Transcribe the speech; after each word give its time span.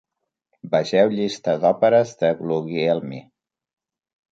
Vegeu 0.71 1.13
Llista 1.17 1.55
d'òperes 1.65 2.15
de 2.25 2.33
Guglielmi. 2.41 3.23